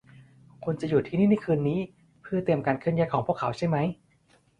[0.63, 1.79] คุณจะอยู่ที่นี่ในคืนนี้
[2.21, 3.87] เพื่อเตรียมการเคลื่อนย้ายของพวกเขาใช่มั้ย